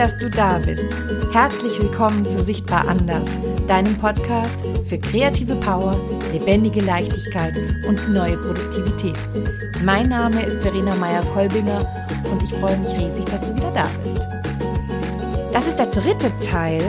dass 0.00 0.16
du 0.16 0.30
da 0.30 0.58
bist. 0.64 0.82
Herzlich 1.30 1.78
willkommen 1.82 2.24
zu 2.24 2.42
Sichtbar 2.42 2.88
Anders, 2.88 3.28
deinem 3.68 3.98
Podcast 3.98 4.56
für 4.88 4.96
kreative 4.96 5.54
Power, 5.56 5.94
lebendige 6.32 6.80
Leichtigkeit 6.80 7.52
und 7.86 8.08
neue 8.08 8.38
Produktivität. 8.38 9.14
Mein 9.84 10.08
Name 10.08 10.42
ist 10.42 10.56
Verena 10.62 10.96
Meyer-Kolbinger 10.96 11.84
und 12.30 12.42
ich 12.42 12.48
freue 12.54 12.78
mich 12.78 12.88
riesig, 12.94 13.26
dass 13.26 13.42
du 13.42 13.54
wieder 13.54 13.72
da 13.72 13.90
bist. 14.02 14.26
Das 15.52 15.66
ist 15.66 15.78
der 15.78 15.88
dritte 15.88 16.32
Teil 16.38 16.80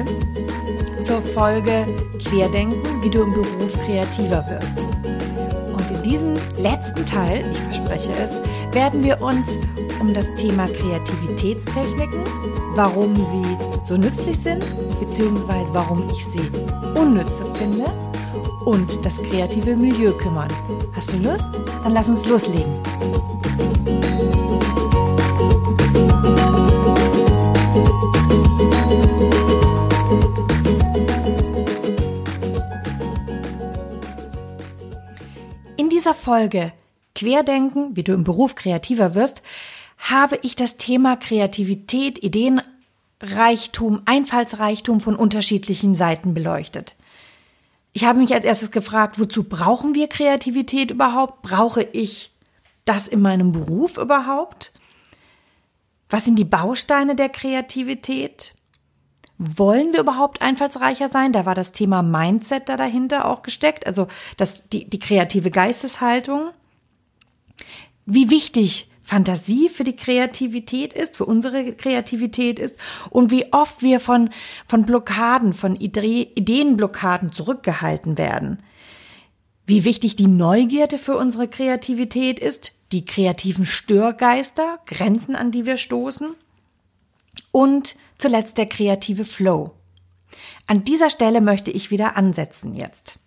zur 1.03 1.21
Folge 1.21 1.85
Querdenken, 2.23 3.03
wie 3.03 3.09
du 3.09 3.23
im 3.23 3.33
Beruf 3.33 3.73
kreativer 3.85 4.45
wirst. 4.47 4.85
Und 5.73 5.91
in 5.91 6.01
diesem 6.01 6.35
letzten 6.57 7.05
Teil, 7.05 7.43
ich 7.51 7.59
verspreche 7.59 8.13
es, 8.13 8.50
werden 8.73 9.03
wir 9.03 9.21
uns 9.21 9.47
um 9.99 10.13
das 10.13 10.25
Thema 10.35 10.67
Kreativitätstechniken, 10.67 12.23
warum 12.75 13.15
sie 13.15 13.57
so 13.83 13.97
nützlich 13.97 14.39
sind, 14.39 14.63
beziehungsweise 14.99 15.73
warum 15.73 16.09
ich 16.11 16.25
sie 16.25 16.49
unnütze 16.97 17.45
finde 17.55 17.85
und 18.65 19.05
das 19.05 19.17
kreative 19.17 19.75
Milieu 19.75 20.11
kümmern. 20.11 20.51
Hast 20.95 21.11
du 21.11 21.17
Lust? 21.17 21.47
Dann 21.83 21.93
lass 21.93 22.09
uns 22.09 22.25
loslegen. 22.25 22.71
In 35.77 35.89
dieser 35.89 36.13
Folge 36.13 36.71
Querdenken, 37.21 37.95
wie 37.95 38.03
du 38.03 38.13
im 38.13 38.23
Beruf 38.23 38.55
kreativer 38.55 39.13
wirst, 39.13 39.43
habe 39.99 40.39
ich 40.41 40.55
das 40.55 40.77
Thema 40.77 41.15
Kreativität, 41.15 42.17
Ideenreichtum, 42.23 44.01
Einfallsreichtum 44.05 45.01
von 45.01 45.15
unterschiedlichen 45.15 45.93
Seiten 45.93 46.33
beleuchtet. 46.33 46.95
Ich 47.93 48.05
habe 48.05 48.17
mich 48.17 48.33
als 48.33 48.43
erstes 48.43 48.71
gefragt, 48.71 49.19
wozu 49.19 49.43
brauchen 49.43 49.93
wir 49.93 50.07
Kreativität 50.07 50.89
überhaupt? 50.89 51.43
Brauche 51.43 51.83
ich 51.83 52.31
das 52.85 53.07
in 53.07 53.21
meinem 53.21 53.51
Beruf 53.51 53.97
überhaupt? 53.97 54.71
Was 56.09 56.25
sind 56.25 56.37
die 56.37 56.43
Bausteine 56.43 57.15
der 57.15 57.29
Kreativität? 57.29 58.55
Wollen 59.37 59.93
wir 59.93 59.99
überhaupt 59.99 60.41
einfallsreicher 60.41 61.09
sein? 61.09 61.33
Da 61.33 61.45
war 61.45 61.53
das 61.53 61.71
Thema 61.71 62.01
Mindset 62.01 62.67
da 62.67 62.77
dahinter 62.77 63.25
auch 63.25 63.43
gesteckt, 63.43 63.85
also 63.85 64.07
das, 64.37 64.67
die, 64.69 64.89
die 64.89 64.99
kreative 64.99 65.51
Geisteshaltung. 65.51 66.49
Wie 68.05 68.29
wichtig 68.29 68.87
Fantasie 69.01 69.67
für 69.67 69.83
die 69.83 69.95
Kreativität 69.95 70.93
ist, 70.93 71.17
für 71.17 71.25
unsere 71.25 71.73
Kreativität 71.73 72.59
ist 72.59 72.77
und 73.09 73.29
wie 73.29 73.51
oft 73.51 73.81
wir 73.81 73.99
von, 73.99 74.29
von 74.67 74.85
Blockaden, 74.85 75.53
von 75.53 75.75
Ideenblockaden 75.75 77.33
zurückgehalten 77.33 78.17
werden. 78.17 78.63
Wie 79.65 79.85
wichtig 79.85 80.15
die 80.15 80.27
Neugierde 80.27 80.97
für 80.97 81.17
unsere 81.17 81.47
Kreativität 81.47 82.39
ist, 82.39 82.73
die 82.91 83.05
kreativen 83.05 83.65
Störgeister, 83.65 84.79
Grenzen, 84.85 85.35
an 85.35 85.51
die 85.51 85.65
wir 85.65 85.77
stoßen 85.77 86.35
und 87.51 87.95
zuletzt 88.17 88.57
der 88.57 88.65
kreative 88.65 89.25
Flow. 89.25 89.71
An 90.67 90.83
dieser 90.83 91.09
Stelle 91.09 91.41
möchte 91.41 91.71
ich 91.71 91.91
wieder 91.91 92.15
ansetzen 92.15 92.75
jetzt. 92.75 93.19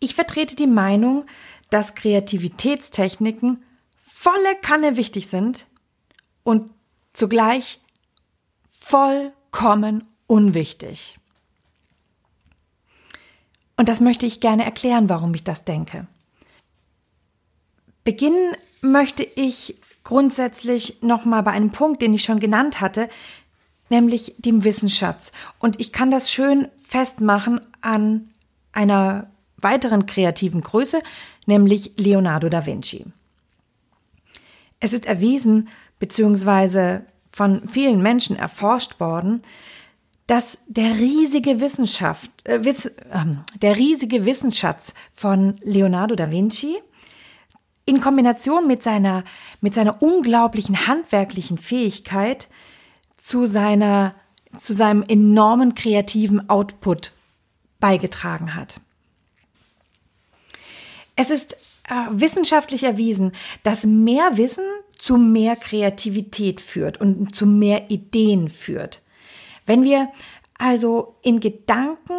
Ich 0.00 0.14
vertrete 0.14 0.56
die 0.56 0.66
Meinung, 0.66 1.26
dass 1.70 1.94
Kreativitätstechniken 1.94 3.64
volle 4.00 4.56
Kanne 4.62 4.96
wichtig 4.96 5.28
sind 5.28 5.66
und 6.42 6.66
zugleich 7.12 7.80
vollkommen 8.70 10.04
unwichtig. 10.26 11.18
Und 13.76 13.88
das 13.88 14.00
möchte 14.00 14.26
ich 14.26 14.40
gerne 14.40 14.64
erklären, 14.64 15.08
warum 15.08 15.34
ich 15.34 15.44
das 15.44 15.64
denke. 15.64 16.06
Beginnen 18.02 18.56
möchte 18.80 19.22
ich 19.22 19.76
grundsätzlich 20.04 21.02
nochmal 21.02 21.42
bei 21.42 21.52
einem 21.52 21.70
Punkt, 21.70 22.00
den 22.02 22.14
ich 22.14 22.24
schon 22.24 22.40
genannt 22.40 22.80
hatte, 22.80 23.08
nämlich 23.90 24.34
dem 24.38 24.64
Wissensschatz. 24.64 25.32
Und 25.58 25.80
ich 25.80 25.92
kann 25.92 26.10
das 26.10 26.32
schön 26.32 26.68
festmachen 26.82 27.60
an 27.80 28.30
einer 28.72 29.30
weiteren 29.60 30.06
kreativen 30.06 30.60
Größe, 30.60 31.00
nämlich 31.46 31.92
Leonardo 31.96 32.48
da 32.48 32.66
Vinci. 32.66 33.06
Es 34.80 34.92
ist 34.92 35.06
erwiesen 35.06 35.68
bzw. 35.98 37.00
von 37.30 37.68
vielen 37.68 38.02
Menschen 38.02 38.36
erforscht 38.36 39.00
worden, 39.00 39.42
dass 40.28 40.58
der 40.66 40.94
riesige 40.96 41.60
Wissenschaft, 41.60 42.30
äh, 42.46 42.62
Wiss, 42.62 42.86
äh, 42.86 42.92
der 43.62 43.76
riesige 43.76 44.24
Wissensschatz 44.26 44.92
von 45.14 45.56
Leonardo 45.62 46.14
da 46.14 46.30
Vinci 46.30 46.76
in 47.86 48.00
Kombination 48.02 48.66
mit 48.66 48.82
seiner, 48.82 49.24
mit 49.62 49.74
seiner 49.74 50.02
unglaublichen 50.02 50.86
handwerklichen 50.86 51.56
Fähigkeit 51.56 52.48
zu 53.16 53.46
seiner, 53.46 54.14
zu 54.58 54.74
seinem 54.74 55.02
enormen 55.02 55.74
kreativen 55.74 56.50
Output 56.50 57.12
beigetragen 57.80 58.54
hat. 58.54 58.80
Es 61.20 61.30
ist 61.30 61.54
äh, 61.88 61.94
wissenschaftlich 62.10 62.84
erwiesen, 62.84 63.32
dass 63.64 63.82
mehr 63.82 64.36
Wissen 64.36 64.62
zu 64.96 65.16
mehr 65.16 65.56
Kreativität 65.56 66.60
führt 66.60 67.00
und 67.00 67.34
zu 67.34 67.44
mehr 67.44 67.90
Ideen 67.90 68.48
führt. 68.48 69.02
Wenn 69.66 69.82
wir 69.82 70.10
also 70.58 71.16
in 71.22 71.40
Gedanken 71.40 72.14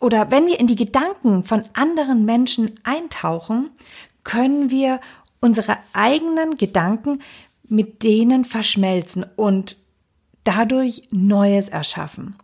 oder 0.00 0.32
wenn 0.32 0.48
wir 0.48 0.58
in 0.58 0.66
die 0.66 0.74
Gedanken 0.74 1.44
von 1.44 1.62
anderen 1.74 2.24
Menschen 2.24 2.72
eintauchen, 2.82 3.70
können 4.24 4.70
wir 4.70 5.00
unsere 5.38 5.78
eigenen 5.92 6.56
Gedanken 6.56 7.22
mit 7.68 8.02
denen 8.02 8.44
verschmelzen 8.44 9.24
und 9.36 9.76
dadurch 10.42 11.02
Neues 11.12 11.68
erschaffen. 11.68 12.34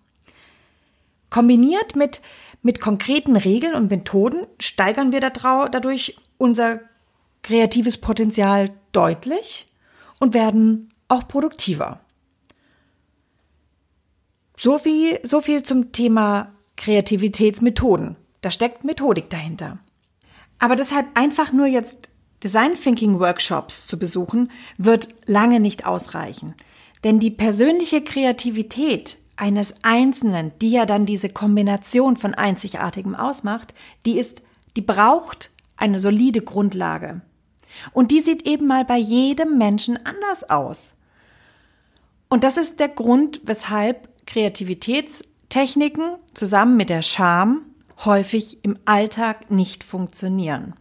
Kombiniert 1.29 1.97
mit 1.97 2.23
mit 2.63 2.81
konkreten 2.81 3.37
Regeln 3.37 3.75
und 3.75 3.91
Methoden 3.91 4.47
steigern 4.59 5.13
wir 5.13 5.21
dadurch 5.21 6.17
unser 6.39 6.81
kreatives 7.43 7.99
Potenzial 7.99 8.71
deutlich 8.93 9.73
und 10.21 10.35
werden 10.35 10.91
auch 11.09 11.27
produktiver. 11.27 12.01
So 14.57 14.79
viel, 14.79 15.19
so 15.25 15.41
viel 15.41 15.65
zum 15.65 15.91
Thema 15.91 16.53
Kreativitätsmethoden. 16.77 18.17
Da 18.41 18.51
steckt 18.51 18.85
Methodik 18.85 19.29
dahinter. 19.29 19.79
Aber 20.59 20.77
deshalb 20.77 21.07
einfach 21.19 21.53
nur 21.53 21.67
jetzt 21.67 22.11
Design 22.45 22.75
Thinking 22.75 23.19
Workshops 23.19 23.87
zu 23.87 23.99
besuchen, 23.99 24.51
wird 24.79 25.09
lange 25.27 25.59
nicht 25.59 25.87
ausreichen. 25.87 26.55
Denn 27.03 27.19
die 27.19 27.31
persönliche 27.31 28.03
Kreativität 28.03 29.19
eines 29.37 29.75
Einzelnen, 29.83 30.53
die 30.61 30.71
ja 30.71 30.87
dann 30.87 31.07
diese 31.07 31.29
Kombination 31.29 32.17
von 32.17 32.35
Einzigartigem 32.35 33.15
ausmacht, 33.15 33.75
die 34.07 34.19
ist, 34.19 34.43
die 34.77 34.83
braucht 34.83 35.51
eine 35.77 36.01
solide 36.01 36.43
Grundlage. 36.43 37.23
Und 37.93 38.11
die 38.11 38.21
sieht 38.21 38.47
eben 38.47 38.67
mal 38.67 38.85
bei 38.85 38.99
jedem 38.99 39.59
Menschen 39.59 39.99
anders 40.05 40.49
aus. 40.49 40.93
Und 42.29 42.45
das 42.45 42.57
ist 42.57 42.81
der 42.81 42.89
Grund, 42.89 43.41
weshalb 43.45 44.09
Kreativitätstechniken 44.27 46.17
zusammen 46.35 46.77
mit 46.77 46.89
der 46.89 47.03
Scham 47.03 47.67
häufig 48.05 48.65
im 48.65 48.79
Alltag 48.85 49.51
nicht 49.51 49.85
funktionieren. 49.85 50.75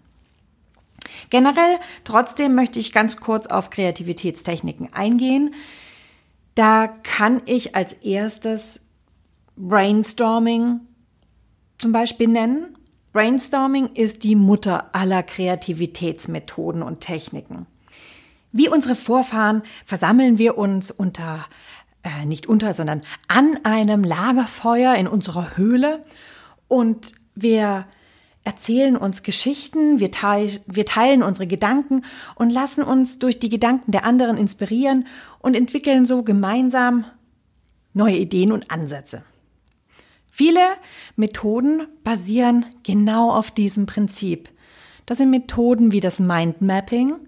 Generell 1.29 1.77
trotzdem 2.03 2.55
möchte 2.55 2.79
ich 2.79 2.93
ganz 2.93 3.17
kurz 3.17 3.47
auf 3.47 3.69
Kreativitätstechniken 3.69 4.93
eingehen, 4.93 5.53
da 6.55 6.87
kann 6.87 7.41
ich 7.45 7.75
als 7.75 7.93
erstes 7.93 8.81
Brainstorming 9.55 10.81
zum 11.77 11.91
Beispiel 11.91 12.27
nennen. 12.27 12.77
Brainstorming 13.13 13.87
ist 13.93 14.23
die 14.23 14.35
Mutter 14.35 14.95
aller 14.95 15.23
Kreativitätsmethoden 15.23 16.81
und 16.81 17.01
Techniken. 17.01 17.65
Wie 18.51 18.69
unsere 18.69 18.95
Vorfahren 18.95 19.63
versammeln 19.85 20.37
wir 20.37 20.57
uns 20.57 20.91
unter, 20.91 21.45
äh, 22.03 22.25
nicht 22.25 22.47
unter, 22.47 22.73
sondern 22.73 23.01
an 23.27 23.57
einem 23.63 24.03
Lagerfeuer 24.03 24.95
in 24.95 25.07
unserer 25.07 25.57
Höhle 25.57 26.03
und 26.67 27.13
wir 27.35 27.85
erzählen 28.43 28.97
uns 28.97 29.23
Geschichten, 29.23 29.99
wir, 29.99 30.11
teil, 30.11 30.59
wir 30.65 30.85
teilen 30.85 31.23
unsere 31.23 31.47
Gedanken 31.47 32.03
und 32.35 32.49
lassen 32.49 32.83
uns 32.83 33.19
durch 33.19 33.39
die 33.39 33.49
Gedanken 33.49 33.91
der 33.91 34.05
anderen 34.05 34.37
inspirieren 34.37 35.07
und 35.39 35.55
entwickeln 35.55 36.05
so 36.05 36.23
gemeinsam 36.23 37.05
neue 37.93 38.17
Ideen 38.17 38.51
und 38.51 38.71
Ansätze. 38.71 39.23
Viele 40.31 40.61
Methoden 41.15 41.87
basieren 42.03 42.65
genau 42.83 43.31
auf 43.31 43.51
diesem 43.51 43.85
Prinzip. 43.85 44.49
Das 45.05 45.17
sind 45.17 45.29
Methoden 45.29 45.91
wie 45.91 45.99
das 45.99 46.19
Mindmapping, 46.19 47.27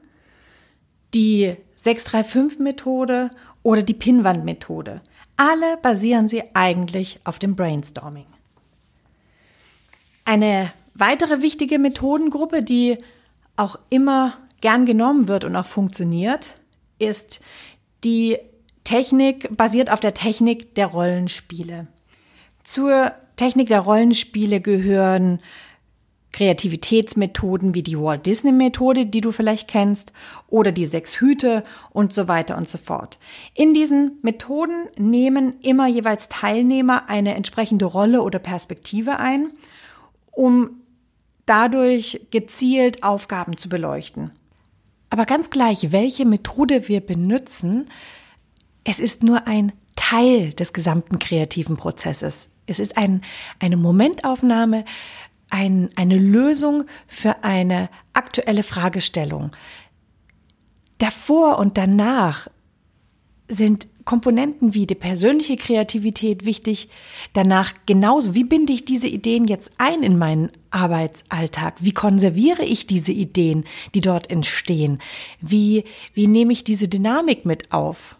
die 1.13 1.57
635-Methode 1.77 3.29
oder 3.61 3.83
die 3.83 3.93
Pinnwand-Methode. 3.93 5.01
Alle 5.35 5.77
basieren 5.77 6.29
sie 6.29 6.43
eigentlich 6.53 7.19
auf 7.23 7.39
dem 7.39 7.55
Brainstorming. 7.55 8.25
Eine 10.25 10.71
weitere 10.93 11.41
wichtige 11.41 11.79
Methodengruppe, 11.79 12.63
die 12.63 12.97
auch 13.55 13.77
immer 13.89 14.37
gern 14.61 14.85
genommen 14.85 15.27
wird 15.27 15.43
und 15.43 15.55
auch 15.55 15.65
funktioniert, 15.65 16.55
ist 16.99 17.41
die 18.03 18.37
Technik, 18.83 19.55
basiert 19.55 19.91
auf 19.91 19.99
der 19.99 20.13
Technik 20.13 20.75
der 20.75 20.87
Rollenspiele. 20.87 21.87
Zur 22.63 23.13
Technik 23.35 23.67
der 23.67 23.81
Rollenspiele 23.81 24.61
gehören 24.61 25.39
Kreativitätsmethoden 26.33 27.75
wie 27.75 27.83
die 27.83 27.99
Walt 27.99 28.25
Disney 28.25 28.51
Methode, 28.51 29.05
die 29.05 29.21
du 29.21 29.31
vielleicht 29.31 29.67
kennst, 29.67 30.11
oder 30.47 30.71
die 30.71 30.85
sechs 30.85 31.19
Hüte 31.19 31.63
und 31.91 32.11
so 32.11 32.27
weiter 32.27 32.57
und 32.57 32.67
so 32.67 32.77
fort. 32.77 33.19
In 33.53 33.73
diesen 33.73 34.17
Methoden 34.23 34.87
nehmen 34.97 35.55
immer 35.61 35.87
jeweils 35.87 36.29
Teilnehmer 36.29 37.07
eine 37.07 37.35
entsprechende 37.35 37.85
Rolle 37.85 38.23
oder 38.23 38.39
Perspektive 38.39 39.19
ein, 39.19 39.51
um 40.31 40.82
dadurch 41.45 42.27
gezielt 42.31 43.03
Aufgaben 43.03 43.57
zu 43.57 43.69
beleuchten. 43.69 44.31
Aber 45.09 45.25
ganz 45.25 45.49
gleich, 45.49 45.91
welche 45.91 46.25
Methode 46.25 46.87
wir 46.87 47.01
benutzen, 47.01 47.89
es 48.83 48.99
ist 48.99 49.23
nur 49.23 49.47
ein 49.47 49.71
Teil 49.95 50.51
des 50.53 50.73
gesamten 50.73 51.19
kreativen 51.19 51.77
Prozesses. 51.77 52.49
Es 52.65 52.79
ist 52.79 52.97
ein, 52.97 53.21
eine 53.59 53.77
Momentaufnahme, 53.77 54.85
ein, 55.49 55.89
eine 55.95 56.17
Lösung 56.17 56.85
für 57.07 57.43
eine 57.43 57.89
aktuelle 58.13 58.63
Fragestellung. 58.63 59.51
Davor 60.97 61.59
und 61.59 61.77
danach 61.77 62.47
sind 63.47 63.87
Komponenten 64.05 64.73
wie 64.73 64.85
die 64.85 64.95
persönliche 64.95 65.55
Kreativität 65.55 66.45
wichtig. 66.45 66.89
Danach 67.33 67.73
genauso, 67.85 68.35
wie 68.35 68.43
binde 68.43 68.73
ich 68.73 68.85
diese 68.85 69.07
Ideen 69.07 69.47
jetzt 69.47 69.71
ein 69.77 70.03
in 70.03 70.17
meinen 70.17 70.51
Arbeitsalltag? 70.71 71.75
Wie 71.79 71.93
konserviere 71.93 72.63
ich 72.63 72.87
diese 72.87 73.11
Ideen, 73.11 73.65
die 73.93 74.01
dort 74.01 74.29
entstehen? 74.29 74.99
Wie, 75.39 75.85
wie 76.13 76.27
nehme 76.27 76.53
ich 76.53 76.63
diese 76.63 76.87
Dynamik 76.87 77.45
mit 77.45 77.71
auf? 77.71 78.15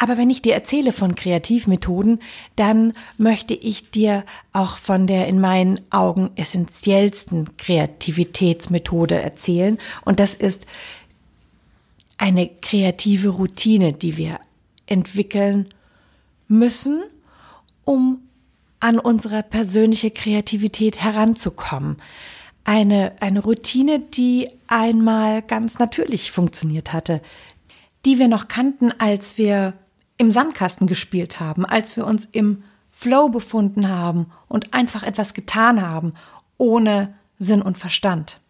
Aber 0.00 0.16
wenn 0.16 0.30
ich 0.30 0.42
dir 0.42 0.54
erzähle 0.54 0.92
von 0.92 1.16
Kreativmethoden, 1.16 2.20
dann 2.54 2.94
möchte 3.16 3.54
ich 3.54 3.90
dir 3.90 4.24
auch 4.52 4.78
von 4.78 5.08
der 5.08 5.26
in 5.26 5.40
meinen 5.40 5.80
Augen 5.90 6.30
essentiellsten 6.36 7.56
Kreativitätsmethode 7.56 9.20
erzählen. 9.20 9.76
Und 10.04 10.20
das 10.20 10.34
ist 10.34 10.66
eine 12.16 12.48
kreative 12.48 13.30
Routine, 13.30 13.92
die 13.92 14.16
wir 14.16 14.38
entwickeln 14.88 15.68
müssen, 16.48 17.02
um 17.84 18.22
an 18.80 18.98
unsere 18.98 19.42
persönliche 19.42 20.10
Kreativität 20.10 21.00
heranzukommen. 21.00 22.00
Eine, 22.64 23.12
eine 23.20 23.40
Routine, 23.40 23.98
die 23.98 24.50
einmal 24.66 25.42
ganz 25.42 25.78
natürlich 25.78 26.30
funktioniert 26.30 26.92
hatte, 26.92 27.22
die 28.04 28.18
wir 28.18 28.28
noch 28.28 28.48
kannten, 28.48 28.92
als 28.98 29.38
wir 29.38 29.74
im 30.16 30.30
Sandkasten 30.30 30.86
gespielt 30.86 31.40
haben, 31.40 31.64
als 31.64 31.96
wir 31.96 32.06
uns 32.06 32.24
im 32.24 32.62
Flow 32.90 33.28
befunden 33.28 33.88
haben 33.88 34.26
und 34.48 34.74
einfach 34.74 35.02
etwas 35.02 35.34
getan 35.34 35.80
haben, 35.80 36.14
ohne 36.56 37.14
Sinn 37.38 37.62
und 37.62 37.78
Verstand. 37.78 38.40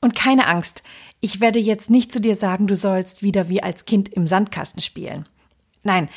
Und 0.00 0.14
keine 0.14 0.46
Angst, 0.46 0.82
ich 1.20 1.40
werde 1.40 1.58
jetzt 1.58 1.90
nicht 1.90 2.12
zu 2.12 2.20
dir 2.20 2.36
sagen, 2.36 2.66
du 2.66 2.76
sollst 2.76 3.22
wieder 3.22 3.48
wie 3.48 3.62
als 3.62 3.84
Kind 3.84 4.08
im 4.10 4.26
Sandkasten 4.26 4.82
spielen. 4.82 5.28
Nein, 5.82 6.08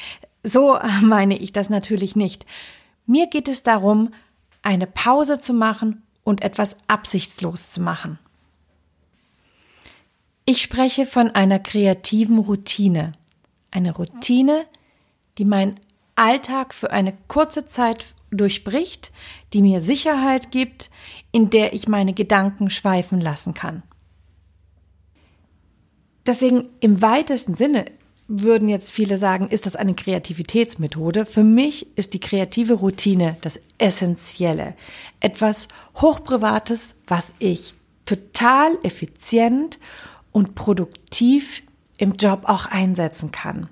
so 0.43 0.77
meine 1.01 1.37
ich 1.37 1.53
das 1.53 1.69
natürlich 1.69 2.15
nicht. 2.15 2.45
Mir 3.05 3.27
geht 3.27 3.47
es 3.47 3.63
darum, 3.63 4.13
eine 4.61 4.87
Pause 4.87 5.39
zu 5.39 5.53
machen 5.53 6.03
und 6.23 6.43
etwas 6.43 6.77
absichtslos 6.87 7.71
zu 7.71 7.81
machen. 7.81 8.19
Ich 10.45 10.61
spreche 10.61 11.05
von 11.05 11.29
einer 11.29 11.59
kreativen 11.59 12.39
Routine. 12.39 13.13
Eine 13.71 13.95
Routine, 13.95 14.65
die 15.37 15.45
meinen 15.45 15.75
Alltag 16.15 16.73
für 16.73 16.91
eine 16.91 17.15
kurze 17.27 17.67
Zeit 17.67 18.13
durchbricht, 18.31 19.11
die 19.53 19.61
mir 19.61 19.81
Sicherheit 19.81 20.51
gibt, 20.51 20.89
in 21.31 21.49
der 21.49 21.73
ich 21.73 21.87
meine 21.87 22.13
Gedanken 22.13 22.69
schweifen 22.69 23.21
lassen 23.21 23.53
kann. 23.53 23.83
Deswegen 26.29 26.69
im 26.79 27.01
weitesten 27.01 27.55
Sinne 27.55 27.85
würden 28.27 28.69
jetzt 28.69 28.91
viele 28.91 29.17
sagen, 29.17 29.47
ist 29.47 29.65
das 29.65 29.75
eine 29.75 29.95
Kreativitätsmethode? 29.95 31.25
Für 31.25 31.43
mich 31.43 31.97
ist 31.97 32.13
die 32.13 32.19
kreative 32.19 32.75
Routine 32.75 33.37
das 33.41 33.59
Essentielle. 33.79 34.75
Etwas 35.21 35.69
Hochprivates, 35.95 36.97
was 37.07 37.33
ich 37.39 37.73
total 38.05 38.77
effizient 38.83 39.79
und 40.31 40.53
produktiv 40.53 41.63
im 41.97 42.13
Job 42.13 42.41
auch 42.43 42.67
einsetzen 42.67 43.31
kann. 43.31 43.67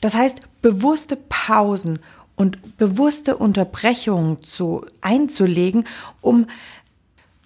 Das 0.00 0.14
heißt, 0.14 0.42
bewusste 0.62 1.16
Pausen 1.16 1.98
und 2.36 2.76
bewusste 2.76 3.36
Unterbrechungen 3.36 4.44
zu, 4.44 4.86
einzulegen, 5.00 5.88
um, 6.20 6.46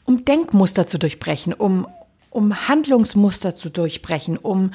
um 0.05 0.27
Denkmuster 0.27 0.87
zu 0.87 0.99
durchbrechen, 0.99 1.55
um, 1.55 1.87
um 2.31 2.69
Handlungsmuster 2.69 3.57
zu 3.57 3.71
durchbrechen, 3.71 4.37
um 4.37 4.73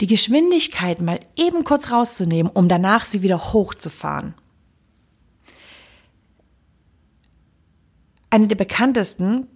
die 0.00 0.06
Geschwindigkeit 0.06 1.00
mal 1.00 1.18
eben 1.36 1.64
kurz 1.64 1.90
rauszunehmen, 1.90 2.50
um 2.52 2.68
danach 2.68 3.04
sie 3.04 3.22
wieder 3.22 3.52
hochzufahren. 3.52 4.34
Eine 8.30 8.46
der 8.46 8.56
bekanntesten, 8.56 9.48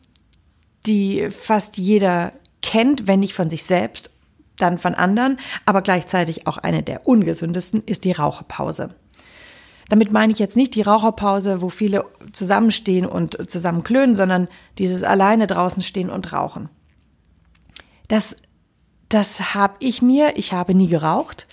die 0.86 1.30
fast 1.30 1.76
jeder 1.78 2.32
kennt, 2.62 3.06
wenn 3.06 3.20
nicht 3.20 3.34
von 3.34 3.50
sich 3.50 3.64
selbst, 3.64 4.10
dann 4.56 4.78
von 4.78 4.94
anderen, 4.94 5.38
aber 5.64 5.82
gleichzeitig 5.82 6.46
auch 6.46 6.58
eine 6.58 6.82
der 6.82 7.06
ungesündesten, 7.06 7.82
ist 7.84 8.04
die 8.04 8.12
Raucherpause. 8.12 8.94
Damit 9.88 10.12
meine 10.12 10.32
ich 10.32 10.38
jetzt 10.38 10.56
nicht 10.56 10.74
die 10.74 10.82
Raucherpause, 10.82 11.60
wo 11.60 11.68
viele 11.68 12.06
zusammenstehen 12.32 13.04
und 13.04 13.50
zusammen 13.50 13.82
klönen, 13.82 14.14
sondern 14.14 14.48
dieses 14.78 15.02
alleine 15.02 15.46
draußen 15.46 15.82
stehen 15.82 16.08
und 16.08 16.32
rauchen. 16.32 16.70
Das, 18.12 18.36
das 19.08 19.54
habe 19.54 19.76
ich 19.78 20.02
mir, 20.02 20.36
ich 20.36 20.52
habe 20.52 20.74
nie 20.74 20.88
geraucht, 20.88 21.46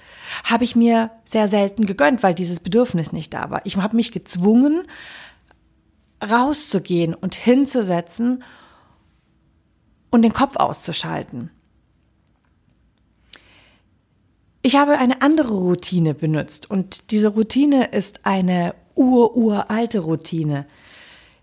habe 0.44 0.66
ich 0.66 0.76
mir 0.76 1.10
sehr 1.24 1.48
selten 1.48 1.86
gegönnt, 1.86 2.22
weil 2.22 2.36
dieses 2.36 2.60
Bedürfnis 2.60 3.14
nicht 3.14 3.34
da 3.34 3.50
war. 3.50 3.66
Ich 3.66 3.78
habe 3.78 3.96
mich 3.96 4.12
gezwungen, 4.12 4.86
rauszugehen 6.22 7.16
und 7.16 7.34
hinzusetzen 7.34 8.44
und 10.10 10.22
den 10.22 10.34
Kopf 10.34 10.58
auszuschalten. 10.58 11.50
Ich 14.62 14.76
habe 14.76 14.98
eine 14.98 15.22
andere 15.22 15.54
Routine 15.54 16.14
benutzt 16.14 16.70
und 16.70 17.12
diese 17.12 17.30
Routine 17.30 17.86
ist 17.92 18.26
eine 18.26 18.76
ur-uralte 18.96 20.00
Routine. 20.00 20.66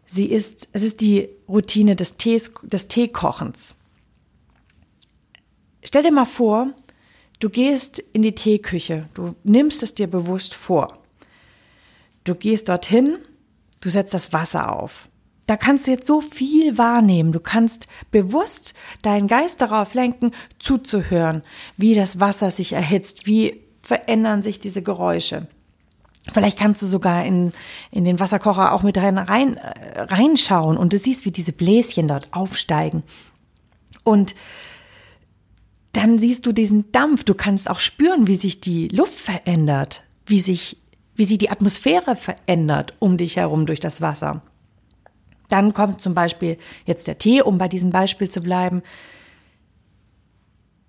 Sie 0.04 0.26
ist, 0.26 0.68
es 0.72 0.82
ist 0.82 1.00
die 1.00 1.30
Routine 1.48 1.96
des 1.96 2.18
Tees, 2.18 2.52
des 2.64 2.88
Teekochens. 2.88 3.76
Stell 5.86 6.02
dir 6.02 6.12
mal 6.12 6.26
vor, 6.26 6.68
du 7.38 7.48
gehst 7.48 7.98
in 8.12 8.22
die 8.22 8.34
Teeküche, 8.34 9.08
du 9.14 9.34
nimmst 9.44 9.82
es 9.82 9.94
dir 9.94 10.06
bewusst 10.06 10.54
vor. 10.54 10.98
Du 12.24 12.34
gehst 12.34 12.68
dorthin, 12.68 13.18
du 13.80 13.88
setzt 13.88 14.12
das 14.12 14.32
Wasser 14.32 14.72
auf 14.72 15.08
da 15.46 15.56
kannst 15.56 15.86
du 15.86 15.92
jetzt 15.92 16.06
so 16.06 16.20
viel 16.20 16.76
wahrnehmen. 16.76 17.32
Du 17.32 17.40
kannst 17.40 17.86
bewusst 18.10 18.74
deinen 19.02 19.28
Geist 19.28 19.60
darauf 19.60 19.94
lenken, 19.94 20.32
zuzuhören, 20.58 21.42
wie 21.76 21.94
das 21.94 22.18
Wasser 22.20 22.50
sich 22.50 22.72
erhitzt, 22.72 23.26
wie 23.26 23.62
verändern 23.80 24.42
sich 24.42 24.58
diese 24.58 24.82
Geräusche. 24.82 25.46
Vielleicht 26.32 26.58
kannst 26.58 26.82
du 26.82 26.86
sogar 26.86 27.24
in, 27.24 27.52
in 27.92 28.04
den 28.04 28.18
Wasserkocher 28.18 28.72
auch 28.72 28.82
mit 28.82 28.98
rein, 28.98 29.16
rein, 29.16 29.56
äh, 29.56 30.00
reinschauen 30.00 30.76
und 30.76 30.92
du 30.92 30.98
siehst, 30.98 31.24
wie 31.24 31.30
diese 31.30 31.52
Bläschen 31.52 32.08
dort 32.08 32.32
aufsteigen. 32.32 33.04
Und 34.02 34.34
dann 35.96 36.18
siehst 36.18 36.44
du 36.44 36.52
diesen 36.52 36.92
Dampf. 36.92 37.24
Du 37.24 37.34
kannst 37.34 37.70
auch 37.70 37.80
spüren, 37.80 38.26
wie 38.26 38.36
sich 38.36 38.60
die 38.60 38.88
Luft 38.88 39.14
verändert, 39.14 40.02
wie 40.26 40.40
sich, 40.40 40.76
wie 41.14 41.24
sich 41.24 41.38
die 41.38 41.50
Atmosphäre 41.50 42.16
verändert 42.16 42.94
um 42.98 43.16
dich 43.16 43.36
herum 43.36 43.64
durch 43.64 43.80
das 43.80 44.02
Wasser. 44.02 44.42
Dann 45.48 45.72
kommt 45.72 46.02
zum 46.02 46.14
Beispiel 46.14 46.58
jetzt 46.84 47.06
der 47.06 47.18
Tee, 47.18 47.40
um 47.40 47.56
bei 47.56 47.68
diesem 47.68 47.90
Beispiel 47.90 48.28
zu 48.28 48.42
bleiben. 48.42 48.82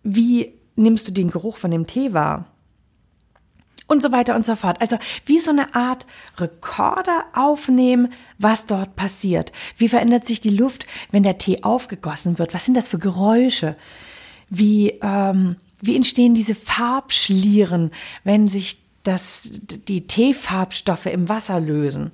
Wie 0.03 0.53
nimmst 0.75 1.07
du 1.07 1.11
den 1.11 1.29
Geruch 1.29 1.57
von 1.57 1.71
dem 1.71 1.87
Tee 1.87 2.13
wahr? 2.13 2.45
und 3.89 4.01
so 4.01 4.11
weiter 4.11 4.35
und 4.35 4.45
so 4.45 4.57
fort. 4.57 4.81
Also 4.81 4.97
wie 5.25 5.39
so 5.39 5.49
eine 5.49 5.73
Art 5.73 6.05
Rekorder 6.37 7.23
aufnehmen, 7.33 8.11
was 8.37 8.65
dort 8.65 8.97
passiert. 8.97 9.53
Wie 9.77 9.87
verändert 9.87 10.25
sich 10.25 10.41
die 10.41 10.49
Luft, 10.49 10.85
wenn 11.11 11.23
der 11.23 11.37
Tee 11.37 11.63
aufgegossen 11.63 12.37
wird? 12.37 12.53
Was 12.53 12.65
sind 12.65 12.75
das 12.75 12.89
für 12.89 12.99
Geräusche? 12.99 13.77
Wie, 14.49 14.91
ähm, 15.01 15.57
wie 15.81 15.95
entstehen 15.95 16.33
diese 16.33 16.55
Farbschlieren, 16.55 17.91
wenn 18.23 18.47
sich 18.47 18.81
das, 19.03 19.49
die 19.87 20.07
Teefarbstoffe 20.07 21.05
im 21.07 21.29
Wasser 21.29 21.59
lösen? 21.59 22.11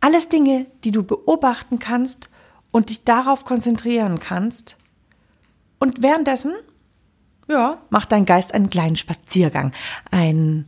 Alles 0.00 0.28
Dinge, 0.28 0.66
die 0.84 0.92
du 0.92 1.02
beobachten 1.02 1.78
kannst 1.78 2.28
und 2.70 2.90
dich 2.90 3.04
darauf 3.04 3.44
konzentrieren 3.44 4.20
kannst. 4.20 4.76
Und 5.78 6.02
währenddessen 6.02 6.54
ja, 7.48 7.78
mach 7.90 8.06
dein 8.06 8.24
Geist 8.24 8.54
einen 8.54 8.70
kleinen 8.70 8.96
Spaziergang, 8.96 9.72
einen, 10.10 10.66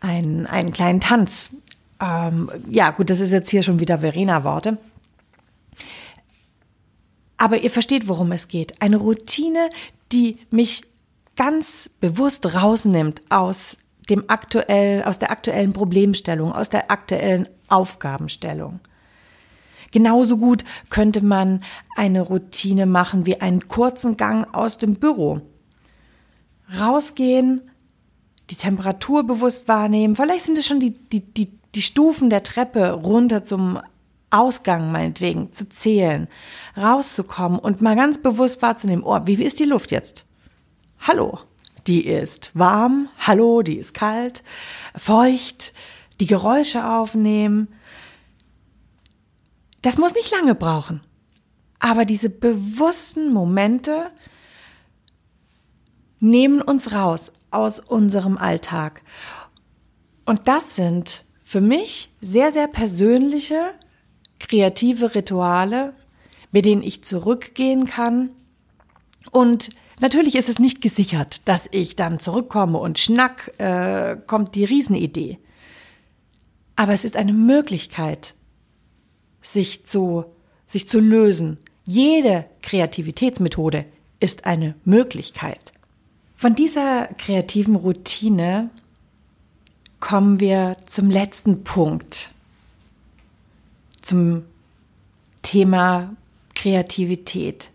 einen, 0.00 0.46
einen 0.46 0.72
kleinen 0.72 1.00
Tanz. 1.00 1.50
Ähm, 2.00 2.50
ja, 2.68 2.90
gut, 2.90 3.10
das 3.10 3.20
ist 3.20 3.32
jetzt 3.32 3.50
hier 3.50 3.62
schon 3.62 3.80
wieder 3.80 3.98
Verena-Worte. 3.98 4.78
Aber 7.42 7.60
ihr 7.60 7.70
versteht, 7.72 8.06
worum 8.06 8.30
es 8.30 8.46
geht. 8.46 8.80
Eine 8.80 8.98
Routine, 8.98 9.68
die 10.12 10.38
mich 10.52 10.82
ganz 11.34 11.90
bewusst 11.98 12.54
rausnimmt 12.54 13.20
aus 13.30 13.78
dem 14.08 14.22
aktuell, 14.28 15.02
aus 15.02 15.18
der 15.18 15.32
aktuellen 15.32 15.72
Problemstellung, 15.72 16.52
aus 16.52 16.68
der 16.68 16.92
aktuellen 16.92 17.48
Aufgabenstellung. 17.66 18.78
Genauso 19.90 20.36
gut 20.36 20.64
könnte 20.88 21.20
man 21.24 21.64
eine 21.96 22.20
Routine 22.20 22.86
machen 22.86 23.26
wie 23.26 23.40
einen 23.40 23.66
kurzen 23.66 24.16
Gang 24.16 24.46
aus 24.54 24.78
dem 24.78 24.94
Büro 24.94 25.40
rausgehen, 26.78 27.62
die 28.50 28.56
Temperatur 28.56 29.24
bewusst 29.24 29.66
wahrnehmen. 29.66 30.14
Vielleicht 30.14 30.44
sind 30.44 30.58
es 30.58 30.66
schon 30.68 30.78
die, 30.78 30.92
die, 30.92 31.22
die, 31.22 31.50
die 31.74 31.82
Stufen 31.82 32.30
der 32.30 32.44
Treppe 32.44 32.92
runter 32.92 33.42
zum 33.42 33.80
Ausgang 34.32 34.90
meinetwegen 34.92 35.52
zu 35.52 35.68
zählen, 35.68 36.28
rauszukommen 36.76 37.58
und 37.58 37.82
mal 37.82 37.96
ganz 37.96 38.22
bewusst 38.22 38.62
wahrzunehmen, 38.62 39.04
oh, 39.04 39.20
wie 39.24 39.42
ist 39.42 39.58
die 39.58 39.64
Luft 39.64 39.90
jetzt? 39.90 40.24
Hallo, 41.00 41.38
die 41.86 42.06
ist 42.06 42.50
warm, 42.54 43.08
hallo, 43.18 43.62
die 43.62 43.76
ist 43.76 43.94
kalt, 43.94 44.42
feucht, 44.96 45.74
die 46.20 46.26
Geräusche 46.26 46.86
aufnehmen. 46.86 47.68
Das 49.82 49.98
muss 49.98 50.14
nicht 50.14 50.30
lange 50.30 50.54
brauchen. 50.54 51.00
Aber 51.78 52.04
diese 52.04 52.30
bewussten 52.30 53.32
Momente, 53.32 54.10
nehmen 56.22 56.62
uns 56.62 56.92
raus 56.92 57.32
aus 57.50 57.80
unserem 57.80 58.38
Alltag. 58.38 59.02
Und 60.24 60.46
das 60.46 60.76
sind 60.76 61.24
für 61.42 61.60
mich 61.60 62.14
sehr, 62.20 62.52
sehr 62.52 62.68
persönliche, 62.68 63.74
kreative 64.48 65.14
Rituale, 65.14 65.94
mit 66.50 66.64
denen 66.64 66.82
ich 66.82 67.02
zurückgehen 67.04 67.86
kann. 67.86 68.30
Und 69.30 69.70
natürlich 70.00 70.36
ist 70.36 70.48
es 70.48 70.58
nicht 70.58 70.80
gesichert, 70.82 71.40
dass 71.46 71.68
ich 71.70 71.96
dann 71.96 72.18
zurückkomme 72.18 72.78
und 72.78 72.98
schnack 72.98 73.52
äh, 73.58 74.16
kommt 74.26 74.54
die 74.54 74.64
Riesenidee. 74.64 75.38
Aber 76.76 76.92
es 76.92 77.04
ist 77.04 77.16
eine 77.16 77.32
Möglichkeit, 77.32 78.34
sich 79.40 79.86
zu, 79.86 80.24
sich 80.66 80.88
zu 80.88 81.00
lösen. 81.00 81.58
Jede 81.84 82.44
Kreativitätsmethode 82.62 83.84
ist 84.20 84.44
eine 84.46 84.74
Möglichkeit. 84.84 85.72
Von 86.34 86.54
dieser 86.54 87.06
kreativen 87.18 87.76
Routine 87.76 88.70
kommen 90.00 90.40
wir 90.40 90.76
zum 90.86 91.10
letzten 91.10 91.62
Punkt, 91.62 92.32
zum 94.02 94.44
Thema 95.42 96.14
Kreativität. 96.54 97.70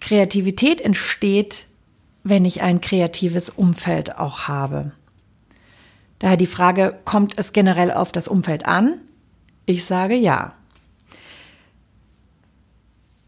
Kreativität 0.00 0.80
entsteht, 0.80 1.66
wenn 2.22 2.44
ich 2.44 2.62
ein 2.62 2.80
kreatives 2.80 3.50
Umfeld 3.50 4.18
auch 4.18 4.48
habe. 4.48 4.92
Daher 6.18 6.36
die 6.36 6.46
Frage, 6.46 6.98
kommt 7.04 7.38
es 7.38 7.52
generell 7.52 7.90
auf 7.90 8.12
das 8.12 8.28
Umfeld 8.28 8.64
an? 8.66 8.98
Ich 9.66 9.84
sage 9.84 10.14
ja. 10.14 10.54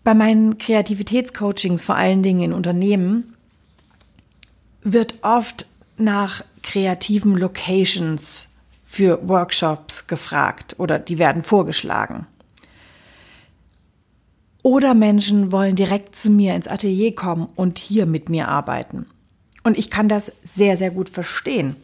Bei 0.03 0.15
meinen 0.15 0.57
Kreativitätscoachings, 0.59 1.83
vor 1.83 1.97
allen 1.97 2.23
Dingen 2.23 2.41
in 2.41 2.53
Unternehmen, 2.53 3.35
wird 4.83 5.19
oft 5.23 5.67
nach 5.97 6.45
kreativen 6.63 7.37
Locations 7.37 8.49
für 8.97 9.29
Workshops 9.29 10.07
gefragt 10.07 10.77
oder 10.79 10.99
die 10.99 11.19
werden 11.19 11.43
vorgeschlagen. 11.43 12.27
Oder 14.63 14.95
Menschen 14.95 15.53
wollen 15.53 15.77
direkt 15.77 16.17
zu 16.17 16.31
mir 16.31 16.55
ins 16.55 16.67
Atelier 16.67 17.15
kommen 17.15 17.47
und 17.57 17.79
hier 17.79 18.07
mit 18.07 18.31
mir 18.31 18.49
arbeiten. 18.49 19.07
Und 19.65 19.77
ich 19.77 19.91
kann 19.91 20.09
das 20.09 20.33
sehr, 20.43 20.79
sehr 20.79 20.91
gut 20.91 21.11
verstehen. 21.11 21.77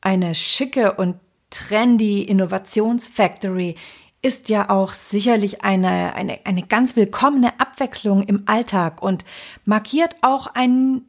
Eine 0.00 0.34
schicke 0.34 0.94
und 0.94 1.16
trendy 1.50 2.22
Innovationsfactory 2.22 3.76
ist 4.22 4.48
ja 4.48 4.70
auch 4.70 4.94
sicherlich 4.94 5.62
eine, 5.62 6.14
eine, 6.14 6.38
eine 6.46 6.62
ganz 6.62 6.96
willkommene 6.96 7.60
Abwechslung 7.60 8.22
im 8.22 8.44
Alltag 8.46 9.02
und 9.02 9.26
markiert 9.66 10.16
auch 10.22 10.46
einen 10.46 11.04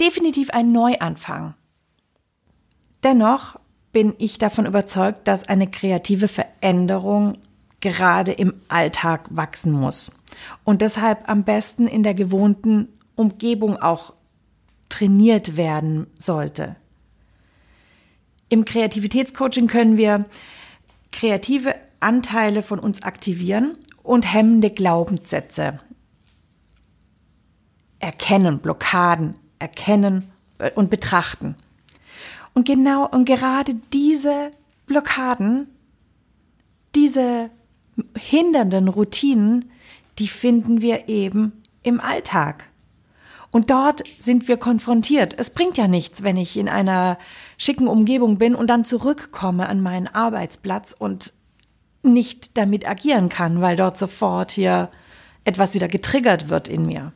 definitiv 0.00 0.50
ein 0.50 0.72
Neuanfang. 0.72 1.54
Dennoch 3.04 3.56
bin 3.96 4.12
ich 4.18 4.36
davon 4.36 4.66
überzeugt, 4.66 5.26
dass 5.26 5.48
eine 5.48 5.70
kreative 5.70 6.28
Veränderung 6.28 7.38
gerade 7.80 8.30
im 8.30 8.52
Alltag 8.68 9.26
wachsen 9.30 9.72
muss 9.72 10.12
und 10.64 10.82
deshalb 10.82 11.26
am 11.30 11.44
besten 11.44 11.86
in 11.88 12.02
der 12.02 12.12
gewohnten 12.12 12.88
Umgebung 13.14 13.78
auch 13.78 14.12
trainiert 14.90 15.56
werden 15.56 16.08
sollte. 16.18 16.76
Im 18.50 18.66
Kreativitätscoaching 18.66 19.66
können 19.66 19.96
wir 19.96 20.26
kreative 21.10 21.74
Anteile 21.98 22.60
von 22.60 22.78
uns 22.78 23.02
aktivieren 23.02 23.78
und 24.02 24.30
hemmende 24.30 24.68
Glaubenssätze 24.68 25.80
erkennen, 27.98 28.58
Blockaden 28.58 29.38
erkennen 29.58 30.30
und 30.74 30.90
betrachten. 30.90 31.56
Und 32.56 32.66
genau, 32.66 33.06
und 33.06 33.26
gerade 33.26 33.74
diese 33.92 34.50
Blockaden, 34.86 35.70
diese 36.94 37.50
hindernden 38.16 38.88
Routinen, 38.88 39.70
die 40.18 40.26
finden 40.26 40.80
wir 40.80 41.06
eben 41.06 41.52
im 41.82 42.00
Alltag. 42.00 42.70
Und 43.50 43.70
dort 43.70 44.04
sind 44.18 44.48
wir 44.48 44.56
konfrontiert. 44.56 45.34
Es 45.38 45.50
bringt 45.50 45.76
ja 45.76 45.86
nichts, 45.86 46.22
wenn 46.22 46.38
ich 46.38 46.56
in 46.56 46.70
einer 46.70 47.18
schicken 47.58 47.88
Umgebung 47.88 48.38
bin 48.38 48.54
und 48.54 48.68
dann 48.68 48.86
zurückkomme 48.86 49.68
an 49.68 49.82
meinen 49.82 50.06
Arbeitsplatz 50.06 50.96
und 50.98 51.34
nicht 52.02 52.56
damit 52.56 52.88
agieren 52.88 53.28
kann, 53.28 53.60
weil 53.60 53.76
dort 53.76 53.98
sofort 53.98 54.50
hier 54.50 54.90
etwas 55.44 55.74
wieder 55.74 55.88
getriggert 55.88 56.48
wird 56.48 56.68
in 56.68 56.86
mir. 56.86 57.12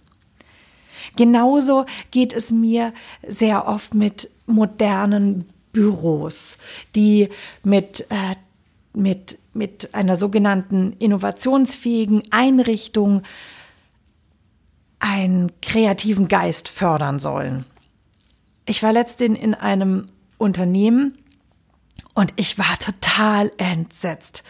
Genauso 1.17 1.87
geht 2.11 2.33
es 2.33 2.51
mir 2.51 2.93
sehr 3.27 3.67
oft 3.67 3.95
mit 3.95 4.31
modernen 4.47 5.49
Büros, 5.73 6.59
die 6.95 7.29
mit, 7.63 8.07
äh, 8.11 8.37
mit, 8.93 9.39
mit 9.53 9.95
einer 9.95 10.17
sogenannten 10.17 10.93
innovationsfähigen 10.99 12.23
Einrichtung 12.31 13.23
einen 14.99 15.53
kreativen 15.63 16.29
Geist 16.29 16.69
fördern 16.69 17.19
sollen. 17.21 17.65
Ich 18.67 18.83
war 18.83 18.93
letztens 18.93 19.39
in 19.39 19.55
einem 19.55 20.07
Unternehmen 20.39 21.19
und 22.15 22.33
ich 22.37 22.59
war 22.59 22.79
total 22.79 23.51
entsetzt 23.57 24.43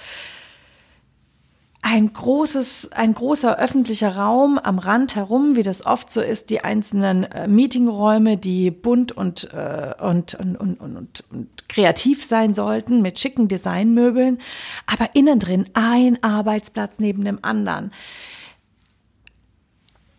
ein 1.83 2.13
großes, 2.13 2.93
ein 2.93 3.15
großer 3.15 3.59
öffentlicher 3.59 4.15
Raum 4.17 4.59
am 4.59 4.79
Rand 4.79 5.17
herum, 5.17 5.57
wie 5.57 5.63
das 5.63 5.87
oft 5.87 6.11
so 6.11 6.21
ist, 6.21 6.51
die 6.51 6.63
einzelnen 6.63 7.25
äh, 7.25 7.49
Meetingräume, 7.49 8.37
die 8.37 8.71
bunt 8.71 9.13
und, 9.13 9.53
äh, 9.55 9.95
und, 9.99 10.35
und, 10.35 10.57
und, 10.57 10.81
und, 10.81 11.25
und 11.31 11.69
kreativ 11.69 12.25
sein 12.25 12.55
sollten, 12.55 13.01
mit 13.01 13.19
schicken 13.19 13.49
Designmöbeln, 13.49 14.39
aber 14.87 15.15
innen 15.15 15.39
drin 15.39 15.67
ein 15.73 16.23
Arbeitsplatz 16.23 16.95
neben 16.99 17.25
dem 17.25 17.39
anderen 17.43 17.93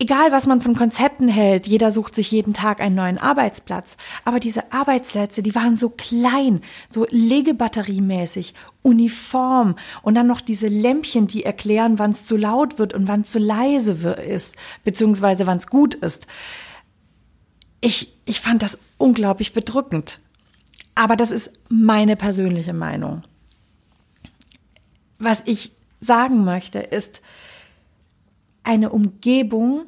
egal 0.01 0.31
was 0.31 0.47
man 0.47 0.61
von 0.61 0.75
Konzepten 0.75 1.27
hält, 1.27 1.67
jeder 1.67 1.91
sucht 1.91 2.15
sich 2.15 2.31
jeden 2.31 2.55
Tag 2.55 2.81
einen 2.81 2.95
neuen 2.95 3.19
Arbeitsplatz, 3.19 3.97
aber 4.25 4.39
diese 4.39 4.73
Arbeitsplätze, 4.73 5.43
die 5.43 5.53
waren 5.53 5.77
so 5.77 5.89
klein, 5.89 6.61
so 6.89 7.05
legebatteriemäßig, 7.11 8.55
uniform 8.81 9.75
und 10.01 10.15
dann 10.15 10.25
noch 10.25 10.41
diese 10.41 10.67
Lämpchen, 10.67 11.27
die 11.27 11.43
erklären, 11.43 11.99
wann 11.99 12.11
es 12.11 12.25
zu 12.25 12.35
laut 12.35 12.79
wird 12.79 12.95
und 12.95 13.07
wann 13.07 13.21
es 13.21 13.29
zu 13.29 13.37
leise 13.37 13.91
ist, 14.13 14.55
beziehungsweise 14.83 15.45
wann 15.45 15.59
es 15.59 15.67
gut 15.67 15.93
ist. 15.93 16.25
Ich, 17.79 18.17
ich 18.25 18.41
fand 18.41 18.63
das 18.63 18.79
unglaublich 18.97 19.53
bedrückend. 19.53 20.19
Aber 20.95 21.15
das 21.15 21.29
ist 21.29 21.51
meine 21.69 22.15
persönliche 22.15 22.73
Meinung. 22.73 23.23
Was 25.19 25.43
ich 25.45 25.71
sagen 25.99 26.43
möchte, 26.43 26.79
ist, 26.79 27.21
eine 28.63 28.89
Umgebung 28.89 29.85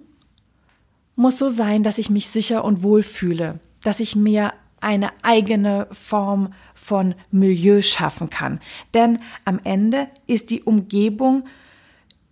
muss 1.15 1.37
so 1.37 1.49
sein, 1.49 1.83
dass 1.83 1.97
ich 1.97 2.09
mich 2.09 2.29
sicher 2.29 2.63
und 2.63 2.83
wohl 2.83 3.03
fühle, 3.03 3.59
dass 3.81 3.99
ich 3.99 4.15
mir 4.15 4.53
eine 4.81 5.11
eigene 5.23 5.87
Form 5.91 6.53
von 6.73 7.15
Milieu 7.31 7.81
schaffen 7.81 8.29
kann. 8.29 8.59
Denn 8.93 9.19
am 9.45 9.59
Ende 9.63 10.07
ist 10.27 10.49
die 10.49 10.63
Umgebung 10.63 11.45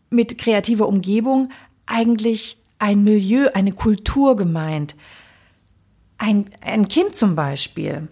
mit 0.10 0.38
kreativer 0.38 0.88
Umgebung 0.88 1.50
eigentlich 1.86 2.58
ein 2.80 3.04
Milieu, 3.04 3.50
eine 3.54 3.72
Kultur 3.72 4.36
gemeint. 4.36 4.96
Ein, 6.18 6.46
ein 6.62 6.88
Kind 6.88 7.16
zum 7.16 7.36
Beispiel, 7.36 8.10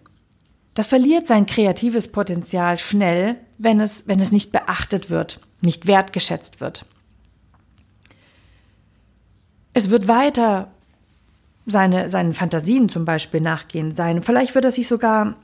das 0.73 0.87
verliert 0.87 1.27
sein 1.27 1.45
kreatives 1.45 2.11
Potenzial 2.11 2.77
schnell, 2.77 3.35
wenn 3.57 3.81
es, 3.81 4.07
wenn 4.07 4.21
es 4.21 4.31
nicht 4.31 4.51
beachtet 4.51 5.09
wird, 5.09 5.41
nicht 5.61 5.87
wertgeschätzt 5.87 6.61
wird. 6.61 6.85
Es 9.79 9.89
wird 9.89 10.09
weiter 10.09 10.71
seine, 11.65 12.09
seinen 12.09 12.33
Fantasien 12.33 12.89
zum 12.89 13.05
Beispiel 13.05 13.39
nachgehen 13.39 13.95
sein. 13.95 14.23
Vielleicht 14.23 14.53
wird 14.53 14.65
er 14.65 14.73
sich 14.73 14.89
sogar 14.89 15.35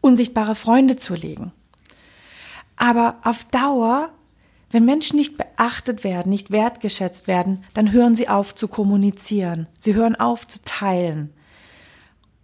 unsichtbare 0.00 0.54
Freunde 0.54 0.94
zulegen. 0.94 1.50
Aber 2.76 3.16
auf 3.24 3.42
Dauer, 3.46 4.10
wenn 4.70 4.84
Menschen 4.84 5.16
nicht 5.16 5.36
beachtet 5.36 6.04
werden, 6.04 6.30
nicht 6.30 6.52
wertgeschätzt 6.52 7.26
werden, 7.26 7.62
dann 7.74 7.90
hören 7.90 8.14
sie 8.14 8.28
auf 8.28 8.54
zu 8.54 8.68
kommunizieren. 8.68 9.66
Sie 9.76 9.94
hören 9.94 10.14
auf 10.14 10.46
zu 10.46 10.62
teilen. 10.64 11.32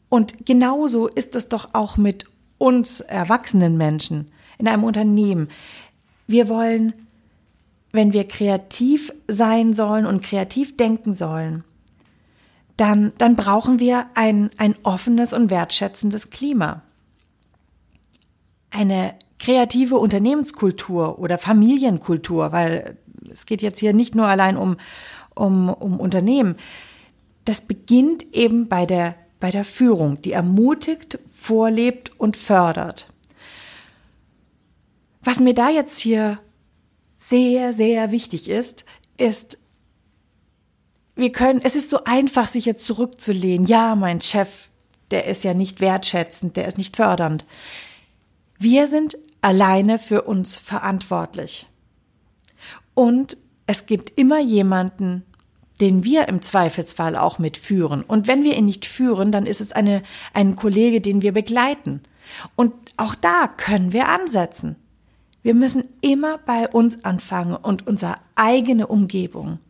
Und 0.09 0.47
genauso 0.47 1.07
ist 1.07 1.37
es 1.37 1.49
doch 1.49 1.75
auch 1.75 1.97
mit 1.97 2.25
uns 2.59 2.99
erwachsenen 2.99 3.77
Menschen 3.77 4.33
in 4.59 4.67
einem 4.67 4.83
Unternehmen. 4.83 5.49
Wir 6.27 6.49
wollen 6.49 7.06
wenn 7.97 8.13
wir 8.13 8.29
kreativ 8.29 9.13
sein 9.27 9.75
sollen 9.75 10.07
und 10.07 10.23
kreativ 10.23 10.77
denken 10.77 11.15
sollen, 11.15 11.65
dann, 12.77 13.13
dann 13.19 13.35
brauchen 13.37 13.81
wir 13.81 14.07
ein, 14.15 14.51
ein 14.59 14.77
offenes 14.83 15.33
und 15.33 15.51
wertschätzendes 15.51 16.31
Klima. 16.31 16.83
Eine 18.71 19.15
kreative 19.39 19.97
Unternehmenskultur 19.97 21.19
oder 21.19 21.39
Familienkultur, 21.39 22.53
weil 22.53 22.99
es 23.33 23.47
geht 23.47 23.63
jetzt 23.63 23.79
hier 23.79 23.93
nicht 23.93 24.15
nur 24.15 24.29
allein 24.29 24.57
um, 24.57 24.77
um, 25.35 25.69
um 25.69 25.99
Unternehmen. 25.99 26.57
Das 27.45 27.63
beginnt 27.63 28.35
eben 28.35 28.69
bei 28.69 28.87
der, 28.87 29.15
bei 29.41 29.51
der 29.51 29.65
Führung, 29.65 30.21
die 30.21 30.33
ermutigt, 30.33 31.19
vorlebt 31.31 32.19
und 32.19 32.37
fördert. 32.37 33.09
Was 35.23 35.41
mir 35.41 35.55
da 35.55 35.71
jetzt 35.71 35.99
hier 35.99 36.39
sehr, 37.17 37.73
sehr 37.73 38.11
wichtig 38.11 38.49
ist, 38.49 38.85
ist, 39.17 39.59
wir 41.15 41.33
können, 41.33 41.61
es 41.63 41.77
ist 41.77 41.91
so 41.91 42.05
einfach, 42.05 42.49
sich 42.49 42.67
jetzt 42.67 42.87
zurückzulehnen. 42.87 43.67
Ja, 43.67 43.95
mein 43.97 44.21
Chef, 44.21 44.69
der 45.11 45.27
ist 45.27 45.45
ja 45.45 45.55
nicht 45.55 45.81
wertschätzend, 45.81 46.57
der 46.57 46.67
ist 46.67 46.79
nicht 46.79 46.97
fördernd. 46.97 47.45
Wir 48.59 48.89
sind 48.89 49.17
alleine 49.41 49.99
für 49.99 50.23
uns 50.23 50.57
verantwortlich. 50.57 51.69
Und 52.95 53.37
es 53.67 53.87
gibt 53.87 54.19
immer 54.19 54.41
jemanden, 54.41 55.25
den 55.81 56.05
wir 56.05 56.29
im 56.29 56.43
Zweifelsfall 56.43 57.17
auch 57.17 57.39
mitführen. 57.39 58.03
Und 58.03 58.27
wenn 58.27 58.43
wir 58.43 58.57
ihn 58.57 58.65
nicht 58.65 58.87
führen, 58.87 59.33
dann 59.33 59.47
ist 59.47 59.61
es 59.61 59.73
eine, 59.73 60.03
ein 60.33 60.57
Kollege, 60.57 61.01
den 61.01 61.23
wir 61.23 61.33
begleiten. 61.33 62.01
Und 62.55 62.73
auch 62.97 63.15
da 63.15 63.49
können 63.49 63.93
wir 63.93 64.09
ansetzen. 64.09 64.77
Wir 65.47 65.55
müssen 65.55 65.85
immer 66.01 66.39
bei 66.39 66.67
uns 66.67 67.05
anfangen 67.05 67.55
und 67.55 67.87
unsere 67.87 68.17
eigene 68.35 68.89
Umgebung 68.89 69.61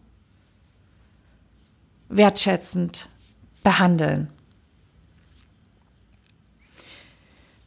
wertschätzend 2.09 3.11
behandeln. 3.63 4.31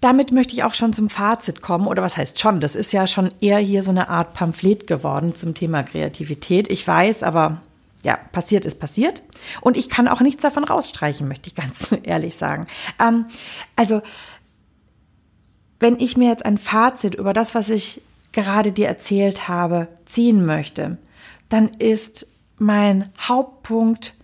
Damit 0.02 0.32
möchte 0.32 0.56
ich 0.56 0.64
auch 0.64 0.74
schon 0.74 0.92
zum 0.92 1.08
Fazit 1.08 1.62
kommen, 1.62 1.86
oder 1.86 2.02
was 2.02 2.18
heißt 2.18 2.40
schon? 2.40 2.62
Das 2.62 2.74
ist 2.74 2.94
ja 2.94 3.06
schon 3.06 3.32
eher 3.42 3.60
hier 3.60 3.84
so 3.84 3.92
eine 3.92 4.10
Art 4.10 4.34
Pamphlet 4.34 4.88
geworden 4.88 5.36
zum 5.36 5.54
Thema 5.54 5.84
Kreativität. 5.84 6.72
Ich 6.72 6.88
weiß, 6.88 7.22
aber 7.22 7.62
ja, 8.04 8.18
passiert 8.32 8.66
ist 8.66 8.80
passiert. 8.80 9.22
Und 9.62 9.78
ich 9.78 9.88
kann 9.88 10.08
auch 10.08 10.22
nichts 10.22 10.42
davon 10.42 10.64
rausstreichen, 10.64 11.28
möchte 11.28 11.50
ich 11.50 11.56
ganz 11.56 11.90
ehrlich 12.04 12.38
sagen. 12.38 12.66
Ähm, 13.00 13.26
also 13.76 14.02
wenn 15.80 16.00
ich 16.00 16.18
mir 16.18 16.30
jetzt 16.30 16.46
ein 16.46 16.58
Fazit 16.58 17.16
über 17.16 17.34
das, 17.34 17.56
was 17.56 17.70
ich 17.70 18.02
gerade 18.32 18.72
dir 18.72 18.88
erzählt 18.88 19.48
habe, 19.48 19.88
ziehen 20.06 20.46
möchte, 20.46 20.98
dann 21.48 21.70
ist 21.80 22.28
mein 22.58 23.10
Hauptpunkt, 23.20 24.16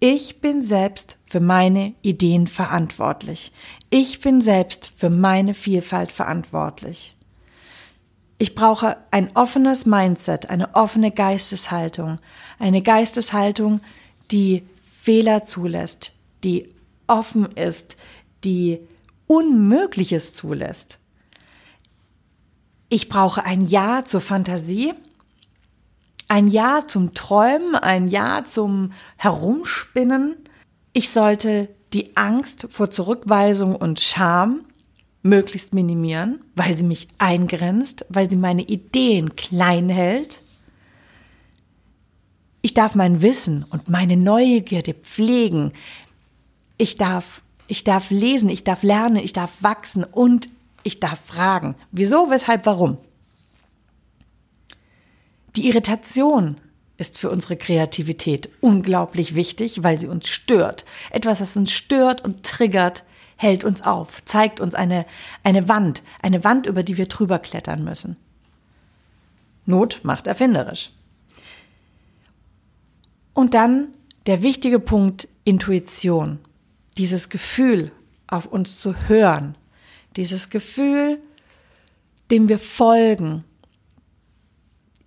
ich 0.00 0.40
bin 0.40 0.62
selbst 0.62 1.16
für 1.24 1.38
meine 1.38 1.94
Ideen 2.02 2.48
verantwortlich. 2.48 3.52
Ich 3.88 4.20
bin 4.20 4.40
selbst 4.40 4.90
für 4.96 5.10
meine 5.10 5.54
Vielfalt 5.54 6.10
verantwortlich. 6.10 7.14
Ich 8.36 8.56
brauche 8.56 8.96
ein 9.12 9.30
offenes 9.34 9.86
Mindset, 9.86 10.50
eine 10.50 10.74
offene 10.74 11.12
Geisteshaltung, 11.12 12.18
eine 12.58 12.82
Geisteshaltung, 12.82 13.80
die 14.32 14.64
Fehler 14.82 15.44
zulässt, 15.44 16.12
die 16.42 16.74
offen 17.06 17.46
ist, 17.52 17.96
die 18.42 18.80
Unmögliches 19.28 20.34
zulässt. 20.34 20.98
Ich 22.92 23.08
brauche 23.08 23.46
ein 23.46 23.66
Ja 23.66 24.04
zur 24.04 24.20
Fantasie, 24.20 24.92
ein 26.28 26.46
Ja 26.46 26.86
zum 26.86 27.14
Träumen, 27.14 27.74
ein 27.74 28.06
Ja 28.06 28.44
zum 28.44 28.92
Herumspinnen. 29.16 30.36
Ich 30.92 31.08
sollte 31.08 31.70
die 31.94 32.18
Angst 32.18 32.66
vor 32.68 32.90
Zurückweisung 32.90 33.74
und 33.74 33.98
Scham 33.98 34.66
möglichst 35.22 35.72
minimieren, 35.72 36.40
weil 36.54 36.76
sie 36.76 36.84
mich 36.84 37.08
eingrenzt, 37.16 38.04
weil 38.10 38.28
sie 38.28 38.36
meine 38.36 38.64
Ideen 38.64 39.36
klein 39.36 39.88
hält. 39.88 40.42
Ich 42.60 42.74
darf 42.74 42.94
mein 42.94 43.22
Wissen 43.22 43.64
und 43.70 43.88
meine 43.88 44.18
Neugierde 44.18 44.92
pflegen. 44.92 45.72
Ich 46.76 46.98
darf, 46.98 47.40
ich 47.68 47.84
darf 47.84 48.10
lesen, 48.10 48.50
ich 48.50 48.64
darf 48.64 48.82
lernen, 48.82 49.16
ich 49.16 49.32
darf 49.32 49.62
wachsen 49.62 50.04
und 50.04 50.50
ich 50.82 51.00
darf 51.00 51.20
fragen. 51.20 51.74
Wieso, 51.90 52.30
weshalb, 52.30 52.66
warum? 52.66 52.98
Die 55.56 55.68
Irritation 55.68 56.56
ist 56.96 57.18
für 57.18 57.30
unsere 57.30 57.56
Kreativität 57.56 58.48
unglaublich 58.60 59.34
wichtig, 59.34 59.82
weil 59.82 59.98
sie 59.98 60.06
uns 60.06 60.28
stört. 60.28 60.84
Etwas, 61.10 61.40
was 61.40 61.56
uns 61.56 61.72
stört 61.72 62.22
und 62.24 62.42
triggert, 62.44 63.04
hält 63.36 63.64
uns 63.64 63.82
auf, 63.82 64.24
zeigt 64.24 64.60
uns 64.60 64.74
eine, 64.74 65.04
eine 65.42 65.68
Wand, 65.68 66.02
eine 66.22 66.44
Wand, 66.44 66.66
über 66.66 66.82
die 66.82 66.96
wir 66.96 67.06
drüber 67.06 67.38
klettern 67.38 67.82
müssen. 67.82 68.16
Not 69.66 70.00
macht 70.04 70.26
erfinderisch. 70.26 70.90
Und 73.34 73.54
dann 73.54 73.88
der 74.26 74.42
wichtige 74.42 74.78
Punkt 74.78 75.28
Intuition. 75.44 76.38
Dieses 76.98 77.28
Gefühl, 77.28 77.90
auf 78.26 78.46
uns 78.46 78.78
zu 78.78 78.94
hören, 79.08 79.56
dieses 80.16 80.50
Gefühl, 80.50 81.20
dem 82.30 82.48
wir 82.48 82.58
folgen. 82.58 83.44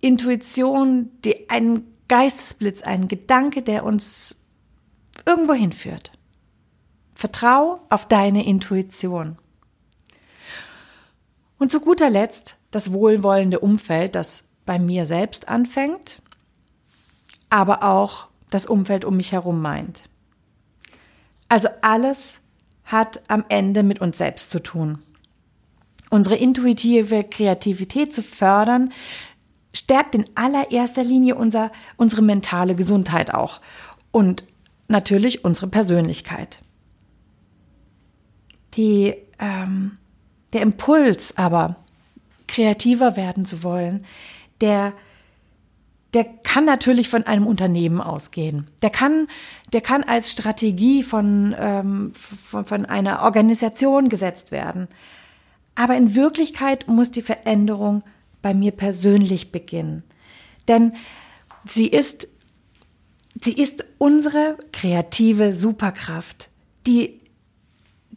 Intuition, 0.00 1.10
die 1.24 1.50
ein 1.50 1.84
Geistesblitz, 2.08 2.82
ein 2.82 3.08
Gedanke, 3.08 3.62
der 3.62 3.84
uns 3.84 4.36
irgendwo 5.24 5.54
hinführt. 5.54 6.12
Vertrau 7.14 7.80
auf 7.88 8.06
deine 8.06 8.46
Intuition. 8.46 9.38
Und 11.58 11.70
zu 11.70 11.80
guter 11.80 12.10
Letzt 12.10 12.56
das 12.70 12.92
wohlwollende 12.92 13.60
Umfeld, 13.60 14.14
das 14.14 14.44
bei 14.66 14.78
mir 14.78 15.06
selbst 15.06 15.48
anfängt, 15.48 16.20
aber 17.48 17.82
auch 17.82 18.28
das 18.50 18.66
Umfeld 18.66 19.04
um 19.04 19.16
mich 19.16 19.32
herum 19.32 19.62
meint. 19.62 20.08
Also 21.48 21.68
alles 21.80 22.40
hat 22.86 23.20
am 23.28 23.44
Ende 23.48 23.82
mit 23.82 24.00
uns 24.00 24.18
selbst 24.18 24.50
zu 24.50 24.62
tun. 24.62 24.98
Unsere 26.08 26.36
intuitive 26.36 27.24
Kreativität 27.24 28.14
zu 28.14 28.22
fördern, 28.22 28.92
stärkt 29.74 30.14
in 30.14 30.24
allererster 30.34 31.04
Linie 31.04 31.34
unser, 31.34 31.70
unsere 31.96 32.22
mentale 32.22 32.74
Gesundheit 32.74 33.34
auch 33.34 33.60
und 34.10 34.44
natürlich 34.88 35.44
unsere 35.44 35.66
Persönlichkeit. 35.66 36.60
Die, 38.74 39.14
ähm, 39.38 39.98
der 40.52 40.62
Impuls 40.62 41.36
aber, 41.36 41.76
kreativer 42.46 43.16
werden 43.16 43.44
zu 43.44 43.62
wollen, 43.62 44.06
der, 44.60 44.92
der 46.14 46.24
kann 46.24 46.64
natürlich 46.64 47.08
von 47.08 47.24
einem 47.24 47.46
Unternehmen 47.46 48.00
ausgehen. 48.00 48.68
Der 48.82 48.90
kann, 48.90 49.28
der 49.72 49.80
kann 49.80 50.02
als 50.02 50.30
Strategie 50.30 51.02
von, 51.02 51.54
ähm, 51.58 52.12
von, 52.14 52.64
von 52.64 52.86
einer 52.86 53.22
Organisation 53.22 54.08
gesetzt 54.08 54.50
werden. 54.50 54.88
Aber 55.74 55.96
in 55.96 56.14
Wirklichkeit 56.14 56.88
muss 56.88 57.10
die 57.10 57.22
Veränderung 57.22 58.02
bei 58.40 58.54
mir 58.54 58.72
persönlich 58.72 59.52
beginnen. 59.52 60.04
Denn 60.68 60.94
sie 61.66 61.86
ist, 61.86 62.28
sie 63.40 63.52
ist 63.52 63.84
unsere 63.98 64.56
kreative 64.72 65.52
Superkraft, 65.52 66.48
die 66.86 67.20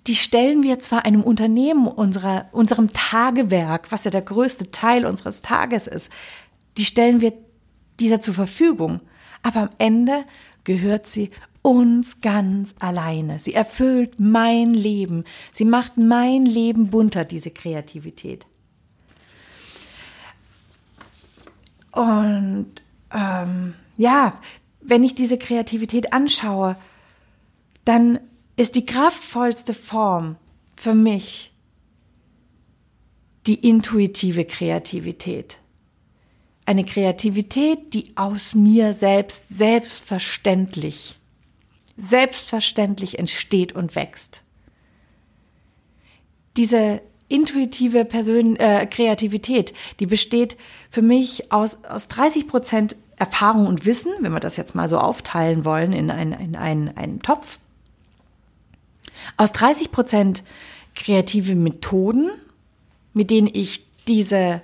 die 0.08 0.15
stellen 0.15 0.63
wir 0.63 0.80
zwar 0.80 1.06
einem 1.06 1.21
Unternehmen, 1.21 1.86
unserer, 1.86 2.45
unserem 2.52 2.93
Tagewerk, 2.93 3.91
was 3.91 4.06
ja 4.06 4.12
der 4.12 4.21
größte 4.21 4.71
Teil 4.71 5.06
unseres 5.06 5.41
Tages 5.41 5.88
ist, 5.88 6.10
die 6.78 6.86
stellen 6.86 7.21
wir 7.21 7.34
dieser 7.99 8.21
zur 8.21 8.33
Verfügung. 8.33 9.01
Aber 9.43 9.62
am 9.62 9.69
Ende 9.77 10.25
gehört 10.63 11.07
sie 11.07 11.31
uns 11.62 12.21
ganz 12.21 12.73
alleine. 12.79 13.39
Sie 13.39 13.53
erfüllt 13.53 14.19
mein 14.19 14.73
Leben. 14.73 15.25
Sie 15.53 15.65
macht 15.65 15.97
mein 15.97 16.45
Leben 16.45 16.89
bunter, 16.89 17.25
diese 17.25 17.51
Kreativität. 17.51 18.45
Und 21.91 22.71
ähm, 23.12 23.73
ja, 23.97 24.39
wenn 24.81 25.03
ich 25.03 25.15
diese 25.15 25.38
Kreativität 25.38 26.13
anschaue, 26.13 26.75
dann 27.85 28.19
ist 28.55 28.75
die 28.75 28.85
kraftvollste 28.85 29.73
Form 29.73 30.35
für 30.75 30.93
mich 30.93 31.51
die 33.47 33.67
intuitive 33.67 34.45
Kreativität. 34.45 35.59
Eine 36.69 36.86
Kreativität, 36.86 37.95
die 37.95 38.12
aus 38.15 38.53
mir 38.53 38.93
selbst 38.93 39.45
selbstverständlich, 39.49 41.17
selbstverständlich 41.97 43.17
entsteht 43.17 43.71
und 43.71 43.95
wächst. 43.95 44.43
Diese 46.58 47.01
intuitive 47.27 48.05
Persön 48.05 48.55
äh, 48.58 48.86
Kreativität, 48.86 49.73
die 49.99 50.05
besteht 50.05 50.58
für 50.91 51.01
mich 51.01 51.51
aus, 51.51 51.84
aus 51.86 52.08
30 52.08 52.47
Prozent 52.47 52.95
Erfahrung 53.15 53.65
und 53.65 53.88
Wissen, 53.88 54.12
wenn 54.19 54.32
wir 54.32 54.39
das 54.39 54.55
jetzt 54.55 54.75
mal 54.75 54.88
so 54.88 54.99
aufteilen 54.99 55.65
wollen 55.65 55.91
in, 55.91 56.12
ein, 56.12 56.34
in 56.34 56.55
einen, 56.55 56.95
einen 56.95 57.23
Topf. 57.23 57.58
Aus 59.38 59.53
30 59.53 59.91
Prozent 59.91 60.43
kreative 60.93 61.55
Methoden, 61.55 62.29
mit 63.15 63.32
denen 63.32 63.49
ich 63.51 63.88
diese 64.08 64.62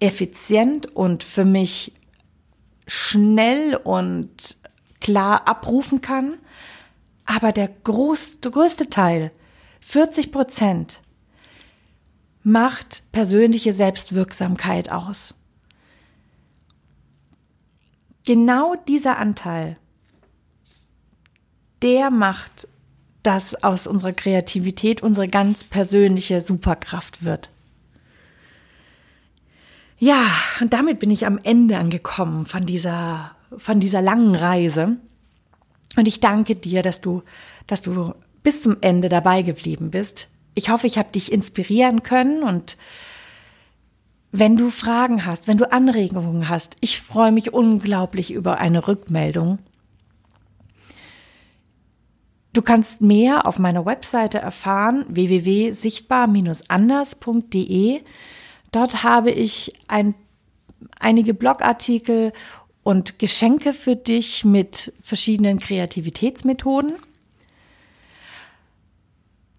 effizient 0.00 0.94
und 0.96 1.22
für 1.22 1.44
mich 1.44 1.92
schnell 2.86 3.76
und 3.76 4.56
klar 5.00 5.46
abrufen 5.46 6.00
kann. 6.00 6.38
Aber 7.24 7.52
der, 7.52 7.68
groß, 7.68 8.40
der 8.40 8.50
größte 8.50 8.90
Teil, 8.90 9.30
40 9.80 10.32
Prozent, 10.32 11.00
macht 12.42 13.04
persönliche 13.12 13.72
Selbstwirksamkeit 13.72 14.90
aus. 14.90 15.34
Genau 18.24 18.74
dieser 18.88 19.18
Anteil, 19.18 19.76
der 21.82 22.10
macht 22.10 22.66
dass 23.22 23.62
aus 23.62 23.86
unserer 23.86 24.12
Kreativität 24.12 25.02
unsere 25.02 25.28
ganz 25.28 25.64
persönliche 25.64 26.40
Superkraft 26.40 27.24
wird. 27.24 27.50
Ja, 30.02 30.30
und 30.62 30.72
damit 30.72 30.98
bin 30.98 31.10
ich 31.10 31.26
am 31.26 31.38
Ende 31.42 31.76
angekommen 31.76 32.46
von 32.46 32.64
dieser, 32.64 33.32
von 33.54 33.80
dieser 33.80 34.00
langen 34.00 34.34
Reise. 34.34 34.96
Und 35.94 36.08
ich 36.08 36.20
danke 36.20 36.56
dir, 36.56 36.82
dass 36.82 37.02
du, 37.02 37.22
dass 37.66 37.82
du 37.82 38.14
bis 38.42 38.62
zum 38.62 38.78
Ende 38.80 39.10
dabei 39.10 39.42
geblieben 39.42 39.90
bist. 39.90 40.28
Ich 40.54 40.70
hoffe, 40.70 40.86
ich 40.86 40.96
habe 40.96 41.12
dich 41.12 41.30
inspirieren 41.30 42.02
können 42.02 42.42
und 42.42 42.78
wenn 44.32 44.56
du 44.56 44.70
Fragen 44.70 45.26
hast, 45.26 45.48
wenn 45.48 45.58
du 45.58 45.70
Anregungen 45.70 46.48
hast, 46.48 46.76
ich 46.80 46.98
freue 46.98 47.32
mich 47.32 47.52
unglaublich 47.52 48.32
über 48.32 48.56
eine 48.56 48.88
Rückmeldung. 48.88 49.58
Du 52.54 52.62
kannst 52.62 53.02
mehr 53.02 53.46
auf 53.46 53.58
meiner 53.58 53.84
Webseite 53.84 54.38
erfahren, 54.38 55.04
www.sichtbar-anders.de. 55.08 58.00
Dort 58.72 59.02
habe 59.02 59.30
ich 59.30 59.72
ein, 59.88 60.14
einige 60.98 61.34
Blogartikel 61.34 62.32
und 62.82 63.18
Geschenke 63.18 63.72
für 63.72 63.96
dich 63.96 64.44
mit 64.44 64.92
verschiedenen 65.02 65.58
Kreativitätsmethoden. 65.58 66.94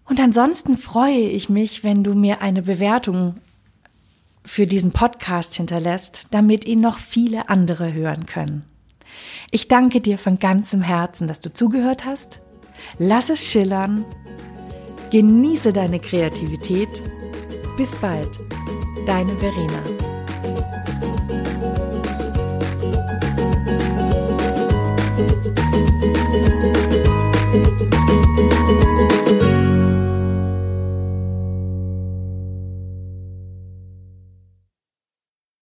Und 0.04 0.20
ansonsten 0.20 0.76
freue 0.76 1.20
ich 1.20 1.48
mich, 1.48 1.84
wenn 1.84 2.02
du 2.02 2.14
mir 2.14 2.42
eine 2.42 2.62
Bewertung 2.62 3.36
für 4.44 4.66
diesen 4.66 4.90
Podcast 4.90 5.54
hinterlässt, 5.54 6.26
damit 6.32 6.64
ihn 6.64 6.80
noch 6.80 6.98
viele 6.98 7.48
andere 7.48 7.92
hören 7.92 8.26
können. 8.26 8.64
Ich 9.50 9.68
danke 9.68 10.00
dir 10.00 10.18
von 10.18 10.38
ganzem 10.38 10.82
Herzen, 10.82 11.28
dass 11.28 11.40
du 11.40 11.52
zugehört 11.52 12.04
hast 12.04 12.40
Lass 12.98 13.30
es 13.30 13.44
schillern. 13.44 14.04
Genieße 15.10 15.72
deine 15.72 16.00
Kreativität. 16.00 17.02
Bis 17.76 17.90
bald, 17.96 18.28
deine 19.04 19.36
Verena. 19.36 20.11